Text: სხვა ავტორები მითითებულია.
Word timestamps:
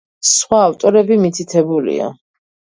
სხვა 0.29 0.61
ავტორები 0.69 1.19
მითითებულია. 1.27 2.11